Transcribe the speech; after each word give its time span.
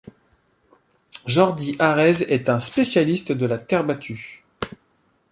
Jordi 1.27 1.75
Arrese 1.77 2.23
est 2.23 2.49
un 2.49 2.59
spécialiste 2.59 3.31
de 3.31 3.45
la 3.45 3.59
terre 3.59 3.83
battue. 3.83 4.43